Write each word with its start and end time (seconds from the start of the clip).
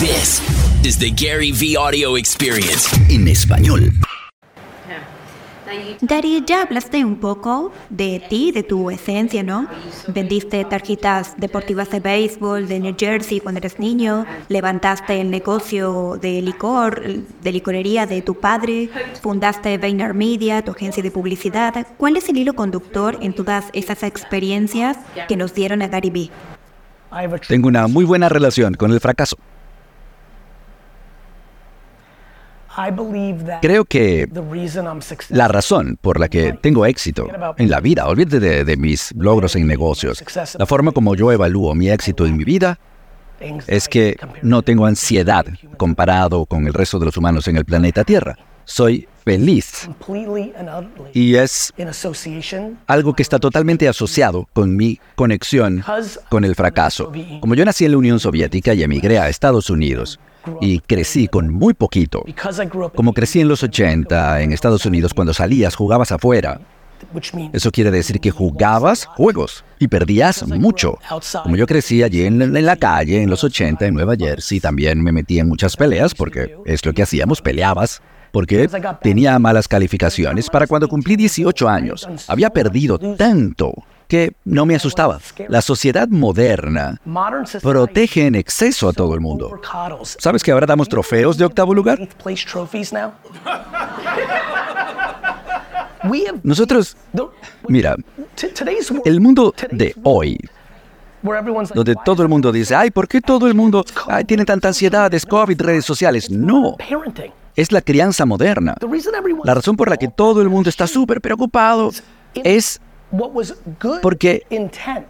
This 0.00 0.42
is 0.84 0.98
the 0.98 1.10
Gary 1.10 1.52
V 1.52 1.76
Audio 1.76 2.16
Experience 2.16 2.90
en 3.08 3.28
español. 3.28 3.92
Gary, 6.00 6.42
ya 6.44 6.62
hablaste 6.62 7.04
un 7.04 7.20
poco 7.20 7.72
de 7.90 8.20
ti, 8.28 8.50
de 8.50 8.64
tu 8.64 8.90
esencia, 8.90 9.44
¿no? 9.44 9.68
Vendiste 10.08 10.64
tarjetas 10.64 11.36
deportivas 11.36 11.90
de 11.90 12.00
béisbol 12.00 12.66
de 12.66 12.80
New 12.80 12.96
Jersey 12.98 13.38
cuando 13.38 13.60
eres 13.60 13.78
niño, 13.78 14.26
levantaste 14.48 15.20
el 15.20 15.30
negocio 15.30 16.18
de 16.20 16.42
licor, 16.42 17.00
de 17.42 17.52
licorería 17.52 18.06
de 18.06 18.20
tu 18.20 18.34
padre, 18.40 18.90
fundaste 19.22 19.78
VaynerMedia, 19.78 20.64
tu 20.64 20.72
agencia 20.72 21.04
de 21.04 21.12
publicidad. 21.12 21.86
¿Cuál 21.98 22.16
es 22.16 22.28
el 22.28 22.38
hilo 22.38 22.54
conductor 22.54 23.16
en 23.20 23.32
todas 23.32 23.66
esas 23.72 24.02
experiencias 24.02 24.96
que 25.28 25.36
nos 25.36 25.54
dieron 25.54 25.82
a 25.82 25.86
Gary 25.86 26.10
V? 26.10 26.30
Tengo 27.46 27.68
una 27.68 27.86
muy 27.86 28.04
buena 28.04 28.28
relación 28.28 28.74
con 28.74 28.90
el 28.90 28.98
fracaso. 28.98 29.36
Creo 33.60 33.84
que 33.84 34.28
la 35.28 35.48
razón 35.48 35.98
por 36.00 36.20
la 36.20 36.28
que 36.28 36.52
tengo 36.54 36.86
éxito 36.86 37.28
en 37.56 37.70
la 37.70 37.80
vida, 37.80 38.06
olvídate 38.06 38.40
de, 38.40 38.64
de, 38.64 38.76
mis 38.76 39.12
logros 39.16 39.56
en 39.56 39.66
negocios, 39.66 40.24
la 40.58 40.66
forma 40.66 40.92
como 40.92 41.14
yo 41.14 41.32
evalúo 41.32 41.74
mi 41.74 41.90
éxito 41.90 42.26
en 42.26 42.36
mi 42.36 42.44
vida 42.44 42.78
es 43.66 43.88
que 43.88 44.16
no 44.42 44.62
tengo 44.62 44.86
ansiedad 44.86 45.46
comparado 45.76 46.46
con 46.46 46.66
el 46.66 46.74
resto 46.74 46.98
de 46.98 47.06
los 47.06 47.16
humanos 47.16 47.48
en 47.48 47.56
el 47.56 47.64
planeta 47.64 48.04
Tierra. 48.04 48.36
Soy 48.64 49.06
feliz. 49.24 49.88
Y 51.12 51.34
es 51.34 51.72
algo 52.86 53.14
que 53.14 53.22
está 53.22 53.38
totalmente 53.38 53.88
asociado 53.88 54.48
con 54.52 54.74
mi 54.76 54.98
conexión 55.14 55.84
con 56.28 56.44
el 56.44 56.54
fracaso. 56.54 57.12
Como 57.40 57.54
yo 57.54 57.64
nací 57.64 57.84
en 57.84 57.92
la 57.92 57.98
Unión 57.98 58.20
Soviética 58.20 58.74
y 58.74 58.82
emigré 58.82 59.18
a 59.18 59.28
Estados 59.28 59.68
Unidos, 59.70 60.18
y 60.60 60.80
crecí 60.80 61.28
con 61.28 61.52
muy 61.52 61.74
poquito. 61.74 62.24
Como 62.94 63.12
crecí 63.12 63.40
en 63.40 63.48
los 63.48 63.62
80 63.62 64.42
en 64.42 64.52
Estados 64.52 64.86
Unidos, 64.86 65.14
cuando 65.14 65.34
salías 65.34 65.74
jugabas 65.74 66.12
afuera. 66.12 66.60
Eso 67.52 67.70
quiere 67.70 67.90
decir 67.90 68.20
que 68.20 68.30
jugabas 68.30 69.04
juegos 69.04 69.64
y 69.78 69.88
perdías 69.88 70.46
mucho. 70.46 70.98
Como 71.42 71.56
yo 71.56 71.66
crecí 71.66 72.02
allí 72.02 72.24
en, 72.24 72.40
en, 72.40 72.64
la 72.64 72.76
calle 72.76 73.22
en 73.22 73.30
los 73.30 73.44
80 73.44 73.86
en 73.86 73.94
Nueva 73.94 74.16
Jersey, 74.16 74.60
también 74.60 75.02
me 75.02 75.12
metí 75.12 75.38
en 75.38 75.48
muchas 75.48 75.76
peleas 75.76 76.14
porque 76.14 76.56
es 76.64 76.84
lo 76.84 76.92
que 76.92 77.02
hacíamos, 77.02 77.42
peleabas. 77.42 78.00
Porque 78.32 78.68
tenía 79.00 79.38
malas 79.38 79.68
calificaciones 79.68 80.50
para 80.50 80.66
cuando 80.66 80.88
cumplí 80.88 81.14
18 81.14 81.68
años. 81.68 82.08
Había 82.26 82.50
perdido 82.50 82.98
tanto 82.98 83.72
que 84.08 84.32
no 84.44 84.66
me 84.66 84.74
asustaba. 84.74 85.20
La 85.48 85.62
sociedad 85.62 86.08
moderna 86.08 87.00
protege 87.62 88.26
en 88.26 88.34
exceso 88.34 88.88
a 88.88 88.92
todo 88.92 89.14
el 89.14 89.20
mundo. 89.20 89.60
¿Sabes 90.02 90.42
que 90.42 90.52
ahora 90.52 90.66
damos 90.66 90.88
trofeos 90.88 91.36
de 91.36 91.44
octavo 91.44 91.74
lugar? 91.74 91.98
Nosotros, 96.42 96.96
mira, 97.68 97.96
el 99.04 99.20
mundo 99.20 99.54
de 99.70 99.94
hoy, 100.02 100.38
donde 101.74 101.94
todo 102.04 102.22
el 102.22 102.28
mundo 102.28 102.52
dice, 102.52 102.74
ay, 102.74 102.90
¿por 102.90 103.08
qué 103.08 103.20
todo 103.20 103.46
el 103.46 103.54
mundo 103.54 103.84
ay, 104.08 104.24
tiene 104.24 104.44
tanta 104.44 104.68
ansiedad? 104.68 105.12
Es 105.14 105.24
COVID, 105.24 105.60
redes 105.60 105.84
sociales. 105.84 106.30
No, 106.30 106.76
es 107.56 107.72
la 107.72 107.80
crianza 107.80 108.26
moderna. 108.26 108.74
La 109.44 109.54
razón 109.54 109.76
por 109.76 109.88
la 109.88 109.96
que 109.96 110.08
todo 110.08 110.42
el 110.42 110.50
mundo 110.50 110.68
está 110.68 110.86
súper 110.86 111.20
preocupado 111.20 111.90
es 112.34 112.80
porque 114.02 114.46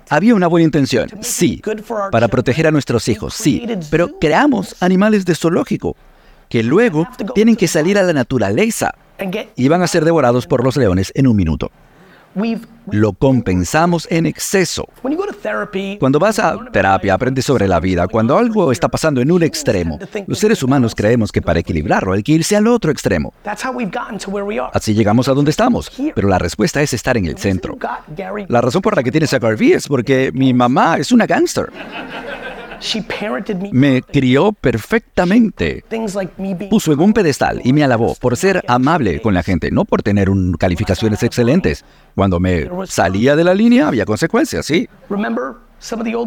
había 0.09 0.35
una 0.35 0.47
buena 0.47 0.65
intención, 0.65 1.09
sí, 1.21 1.63
para 2.11 2.29
proteger 2.29 2.67
a 2.67 2.71
nuestros 2.71 3.09
hijos, 3.09 3.35
sí, 3.35 3.67
pero 3.91 4.19
creamos 4.19 4.77
animales 4.81 5.25
de 5.25 5.35
zoológico 5.35 5.97
que 6.49 6.63
luego 6.63 7.09
tienen 7.35 7.57
que 7.57 7.69
salir 7.69 7.99
a 7.99 8.03
la 8.03 8.13
naturaleza 8.13 8.95
y 9.57 9.69
van 9.69 9.83
a 9.83 9.87
ser 9.87 10.05
devorados 10.05 10.47
por 10.47 10.65
los 10.65 10.77
leones 10.77 11.13
en 11.15 11.27
un 11.27 11.37
minuto. 11.37 11.71
Lo 12.91 13.13
compensamos 13.13 14.07
en 14.11 14.27
exceso. 14.27 14.89
Cuando 15.99 16.19
vas 16.19 16.39
a 16.39 16.59
terapia, 16.71 17.15
aprendes 17.15 17.45
sobre 17.45 17.67
la 17.67 17.81
vida. 17.81 18.07
Cuando 18.09 18.37
algo 18.37 18.73
está 18.73 18.89
pasando 18.89 19.21
en 19.21 19.31
un 19.31 19.43
extremo, 19.43 19.99
los 20.27 20.39
seres 20.39 20.63
humanos 20.63 20.95
creemos 20.95 21.33
que 21.33 21.41
para 21.41 21.61
equilibrarlo 21.61 22.13
hay 22.13 22.23
que 22.23 22.33
irse 22.33 22.57
al 22.57 22.67
otro 22.67 22.91
extremo. 22.91 23.33
Así 24.73 24.95
llegamos 24.95 25.29
a 25.29 25.33
donde 25.33 25.51
estamos. 25.51 25.91
Pero 26.15 26.29
la 26.29 26.39
respuesta 26.39 26.83
es 26.83 26.93
estar 26.93 27.17
en 27.17 27.27
el 27.27 27.39
centro. 27.39 27.79
La 28.49 28.61
razón 28.61 28.83
por 28.83 28.97
la 28.97 29.03
que 29.03 29.11
tienes 29.11 29.33
a 29.33 29.39
Garvey 29.39 29.73
es 29.73 29.89
porque 29.89 30.31
mi 30.35 30.53
mamá 30.53 30.97
es 30.99 31.13
una 31.13 31.27
gángster. 31.27 31.71
Me 33.73 34.03
crió 34.03 34.53
perfectamente. 34.53 35.85
Puso 36.71 36.93
en 36.93 37.01
un 37.01 37.13
pedestal 37.13 37.61
y 37.65 37.73
me 37.73 37.83
alabó 37.83 38.15
por 38.15 38.37
ser 38.37 38.63
amable 38.69 39.21
con 39.21 39.35
la 39.35 39.43
gente, 39.43 39.71
no 39.71 39.85
por 39.85 40.03
tener 40.03 40.29
un, 40.29 40.55
calificaciones 40.55 41.23
excelentes. 41.23 41.85
Cuando 42.15 42.41
me 42.41 42.69
salía 42.87 43.37
de 43.37 43.45
la 43.45 43.55
línea 43.55 43.89
había 43.89 44.05
consecuencias, 44.05 44.67
¿sí? 44.67 44.89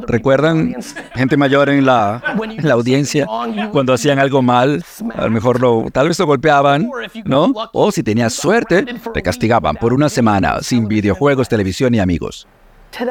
¿Recuerdan 0.08 0.76
gente 1.16 1.36
mayor 1.36 1.70
en 1.70 1.86
la, 1.86 2.22
en 2.58 2.68
la, 2.68 2.74
audiencia 2.74 3.26
cuando 3.72 3.94
hacían 3.94 4.20
algo 4.20 4.42
mal? 4.42 4.84
A 5.16 5.26
lo 5.26 5.32
mejor 5.32 5.60
lo, 5.60 5.86
tal 5.92 6.10
vez 6.10 6.20
lo 6.20 6.28
golpeaban, 6.28 6.90
¿no? 7.26 7.52
O 7.74 7.92
si 7.92 8.04
tenías 8.04 8.34
suerte, 8.34 8.86
te 9.14 9.22
castigaban 9.24 9.76
por 9.76 9.94
una 9.94 10.10
semana 10.10 10.62
sin 10.62 10.88
videojuegos, 10.88 11.50
televisión 11.50 11.96
y 11.96 12.00
amigos. 12.00 12.48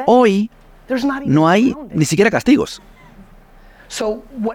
Hoy 0.05 0.49
no 1.25 1.49
hay 1.49 1.75
ni 1.93 2.05
siquiera 2.05 2.31
castigos. 2.31 2.81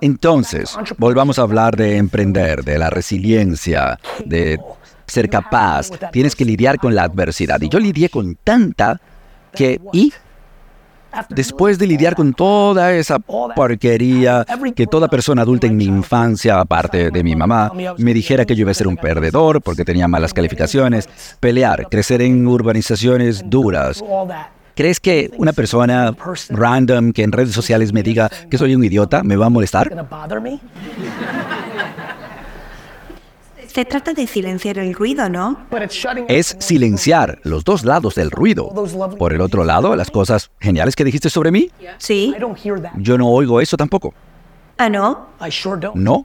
Entonces, 0.00 0.76
volvamos 0.98 1.38
a 1.38 1.42
hablar 1.42 1.76
de 1.76 1.96
emprender, 1.96 2.64
de 2.64 2.78
la 2.78 2.90
resiliencia, 2.90 3.98
de 4.24 4.58
ser 5.06 5.28
capaz. 5.28 5.90
Tienes 6.12 6.34
que 6.34 6.44
lidiar 6.44 6.78
con 6.78 6.94
la 6.94 7.04
adversidad. 7.04 7.60
Y 7.60 7.68
yo 7.68 7.78
lidié 7.78 8.08
con 8.08 8.36
tanta 8.36 9.00
que... 9.54 9.80
Y 9.92 10.12
Después 11.28 11.78
de 11.78 11.86
lidiar 11.86 12.14
con 12.14 12.32
toda 12.32 12.92
esa 12.92 13.18
porquería 13.18 14.46
que 14.74 14.86
toda 14.86 15.08
persona 15.08 15.42
adulta 15.42 15.66
en 15.66 15.76
mi 15.76 15.84
infancia, 15.84 16.58
aparte 16.58 17.10
de 17.10 17.22
mi 17.22 17.36
mamá, 17.36 17.70
me 17.98 18.14
dijera 18.14 18.44
que 18.44 18.54
yo 18.54 18.62
iba 18.62 18.70
a 18.70 18.74
ser 18.74 18.88
un 18.88 18.96
perdedor 18.96 19.60
porque 19.60 19.84
tenía 19.84 20.08
malas 20.08 20.32
calificaciones, 20.32 21.08
pelear, 21.38 21.88
crecer 21.90 22.22
en 22.22 22.46
urbanizaciones 22.46 23.42
duras, 23.44 24.02
¿Crees 24.74 25.00
que 25.00 25.30
una 25.36 25.52
persona 25.52 26.14
random 26.48 27.12
que 27.12 27.22
en 27.22 27.32
redes 27.32 27.52
sociales 27.52 27.92
me 27.92 28.02
diga 28.02 28.30
que 28.50 28.58
soy 28.58 28.74
un 28.74 28.84
idiota 28.84 29.22
me 29.22 29.36
va 29.36 29.46
a 29.46 29.50
molestar? 29.50 29.90
Se 33.66 33.86
trata 33.86 34.12
de 34.12 34.26
silenciar 34.26 34.78
el 34.78 34.92
ruido, 34.92 35.30
¿no? 35.30 35.66
Es 36.28 36.56
silenciar 36.58 37.38
los 37.42 37.64
dos 37.64 37.84
lados 37.84 38.14
del 38.14 38.30
ruido. 38.30 38.70
Por 39.18 39.32
el 39.32 39.40
otro 39.40 39.64
lado, 39.64 39.96
las 39.96 40.10
cosas 40.10 40.50
geniales 40.60 40.94
que 40.94 41.04
dijiste 41.04 41.30
sobre 41.30 41.50
mí. 41.50 41.70
Sí. 41.96 42.34
Yo 42.98 43.16
no 43.16 43.28
oigo 43.28 43.62
eso 43.62 43.78
tampoco. 43.78 44.12
¿Ah, 44.82 44.88
no? 44.88 45.28
No. 45.94 46.24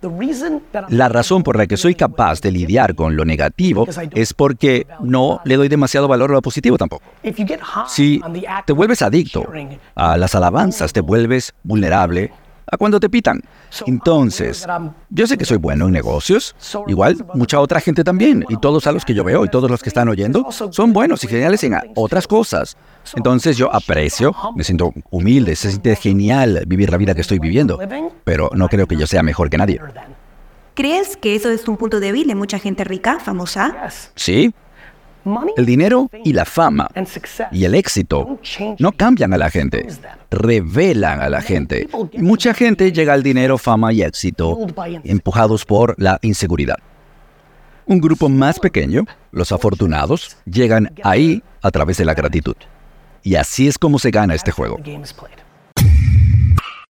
La 0.89 1.09
razón 1.09 1.43
por 1.43 1.57
la 1.57 1.67
que 1.67 1.77
soy 1.77 1.93
capaz 1.93 2.41
de 2.41 2.49
lidiar 2.49 2.95
con 2.95 3.15
lo 3.15 3.23
negativo 3.23 3.85
es 4.15 4.33
porque 4.33 4.87
no 4.99 5.41
le 5.45 5.57
doy 5.57 5.67
demasiado 5.67 6.07
valor 6.07 6.31
a 6.31 6.33
lo 6.33 6.41
positivo 6.41 6.75
tampoco. 6.75 7.03
Si 7.87 8.19
te 8.65 8.73
vuelves 8.73 9.03
adicto 9.03 9.45
a 9.93 10.17
las 10.17 10.33
alabanzas, 10.33 10.91
te 10.91 11.01
vuelves 11.01 11.53
vulnerable 11.61 12.31
a 12.69 12.77
cuando 12.77 12.99
te 12.99 13.09
pitan. 13.09 13.41
Entonces, 13.85 14.65
yo 15.09 15.27
sé 15.27 15.37
que 15.37 15.45
soy 15.45 15.57
bueno 15.57 15.85
en 15.85 15.93
negocios, 15.93 16.55
igual 16.87 17.17
mucha 17.33 17.59
otra 17.59 17.79
gente 17.79 18.03
también, 18.03 18.45
y 18.49 18.57
todos 18.57 18.87
a 18.87 18.91
los 18.91 19.05
que 19.05 19.13
yo 19.13 19.23
veo 19.23 19.45
y 19.45 19.49
todos 19.49 19.69
los 19.69 19.81
que 19.81 19.89
están 19.89 20.09
oyendo 20.09 20.47
son 20.51 20.93
buenos 20.93 21.23
y 21.23 21.27
geniales 21.27 21.63
en 21.63 21.75
otras 21.95 22.27
cosas. 22.27 22.77
Entonces 23.15 23.57
yo 23.57 23.73
aprecio, 23.73 24.33
me 24.55 24.63
siento 24.63 24.93
humilde, 25.09 25.55
se 25.55 25.69
siente 25.69 25.95
genial 25.95 26.63
vivir 26.67 26.89
la 26.91 26.97
vida 26.97 27.15
que 27.15 27.21
estoy 27.21 27.39
viviendo, 27.39 27.79
pero 28.23 28.49
no 28.53 28.67
creo 28.67 28.87
que 28.87 28.97
yo 28.97 29.07
sea 29.07 29.23
mejor 29.23 29.49
que 29.49 29.57
nadie. 29.57 29.79
¿Crees 30.73 31.17
que 31.17 31.35
eso 31.35 31.49
es 31.49 31.67
un 31.67 31.75
punto 31.75 31.99
débil 31.99 32.27
de 32.27 32.35
mucha 32.35 32.59
gente 32.59 32.83
rica, 32.83 33.19
famosa? 33.19 33.89
Sí, 34.13 34.53
el 35.55 35.65
dinero 35.65 36.09
y 36.23 36.33
la 36.33 36.45
fama 36.45 36.89
y 37.51 37.65
el 37.65 37.75
éxito 37.75 38.39
no 38.79 38.91
cambian 38.91 39.33
a 39.33 39.37
la 39.37 39.49
gente, 39.49 39.87
revelan 40.29 41.21
a 41.21 41.29
la 41.29 41.41
gente. 41.41 41.87
mucha 42.17 42.53
gente 42.53 42.91
llega 42.91 43.13
al 43.13 43.23
dinero, 43.23 43.57
fama 43.57 43.93
y 43.93 44.01
éxito 44.01 44.67
empujados 45.03 45.65
por 45.65 45.95
la 45.97 46.19
inseguridad. 46.21 46.77
Un 47.85 47.99
grupo 48.01 48.27
más 48.27 48.59
pequeño, 48.59 49.05
los 49.31 49.51
afortunados, 49.51 50.35
llegan 50.45 50.93
ahí 51.03 51.41
a 51.61 51.71
través 51.71 51.97
de 51.97 52.05
la 52.05 52.13
gratitud. 52.13 52.55
Y 53.23 53.35
así 53.35 53.67
es 53.67 53.77
como 53.77 53.97
se 53.97 54.11
gana 54.11 54.35
este 54.35 54.51
juego. 54.51 54.77